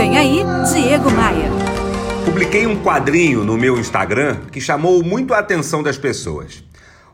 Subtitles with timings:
[0.00, 0.42] Vem aí,
[0.72, 1.50] Diego Maia.
[2.24, 6.64] Publiquei um quadrinho no meu Instagram que chamou muito a atenção das pessoas.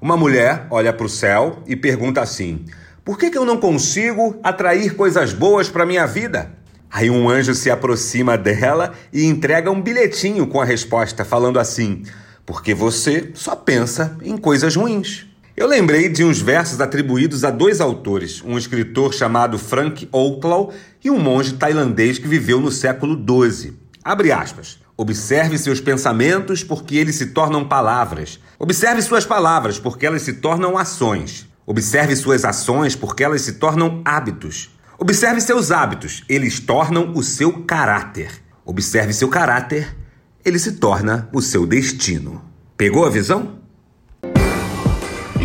[0.01, 2.65] Uma mulher olha para o céu e pergunta assim:
[3.05, 6.53] Por que, que eu não consigo atrair coisas boas para minha vida?
[6.89, 12.05] Aí um anjo se aproxima dela e entrega um bilhetinho com a resposta, falando assim:
[12.47, 15.27] Porque você só pensa em coisas ruins.
[15.57, 20.71] Eu lembrei de uns versos atribuídos a dois autores, um escritor chamado Frank Outlaw
[21.03, 23.73] e um monge tailandês que viveu no século XII.
[24.05, 24.79] Abre aspas.
[24.99, 28.39] Observe seus pensamentos, porque eles se tornam palavras.
[28.59, 31.49] Observe suas palavras, porque elas se tornam ações.
[31.65, 34.79] Observe suas ações, porque elas se tornam hábitos.
[34.99, 38.31] Observe seus hábitos, eles tornam o seu caráter.
[38.63, 39.97] Observe seu caráter,
[40.45, 42.45] ele se torna o seu destino.
[42.77, 43.66] Pegou a visão?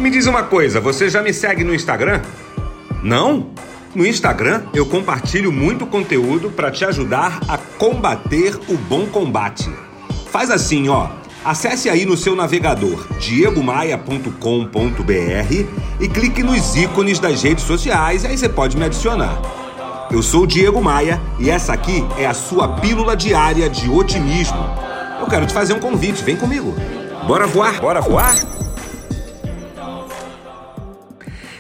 [0.02, 2.22] E me diz uma coisa, você já me segue no Instagram?
[3.04, 3.52] Não?
[3.94, 9.70] No Instagram eu compartilho muito conteúdo para te ajudar a combater o bom combate.
[10.32, 11.08] Faz assim, ó.
[11.46, 14.34] Acesse aí no seu navegador diegomaia.com.br
[16.00, 19.40] e clique nos ícones das redes sociais, aí você pode me adicionar.
[20.10, 24.66] Eu sou o Diego Maia e essa aqui é a sua pílula diária de otimismo.
[25.20, 26.74] Eu quero te fazer um convite, vem comigo.
[27.28, 27.80] Bora voar?
[27.80, 28.61] Bora voar?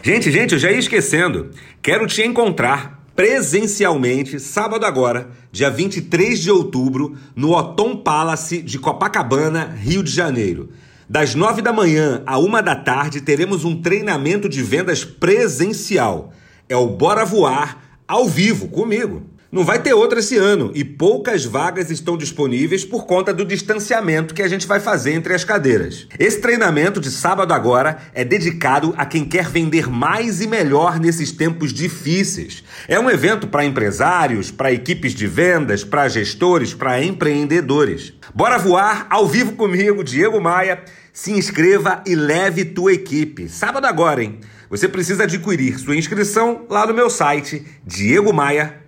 [0.04, 1.52] Gente, gente, eu já ia esquecendo.
[1.80, 9.78] Quero te encontrar presencialmente, sábado agora, dia 23 de outubro, no Otom Palace de Copacabana,
[9.80, 10.72] Rio de Janeiro.
[11.08, 16.34] Das 9 da manhã à 1 da tarde, teremos um treinamento de vendas presencial.
[16.68, 19.22] É o Bora Voar ao vivo comigo.
[19.52, 24.34] Não vai ter outra esse ano e poucas vagas estão disponíveis por conta do distanciamento
[24.34, 26.08] que a gente vai fazer entre as cadeiras.
[26.18, 31.34] Esse treinamento de sábado agora é dedicado a quem quer vender mais e melhor nesses
[31.34, 32.64] tempos difíceis.
[32.88, 38.14] É um evento para empresários, para equipes de vendas, para gestores, para empreendedores.
[38.34, 40.82] Bora voar ao vivo comigo, Diego Maia.
[41.12, 43.50] Se inscreva e leve tua equipe.
[43.50, 44.40] Sábado agora, hein?
[44.70, 47.66] Você precisa adquirir sua inscrição lá no meu site